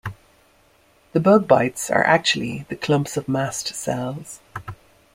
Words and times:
The 1.11 1.19
bug 1.19 1.47
bites 1.47 1.91
are 1.91 2.03
actually 2.03 2.65
the 2.69 2.75
clumps 2.75 3.17
of 3.17 3.27
mast 3.29 3.75
cells. 3.75 4.39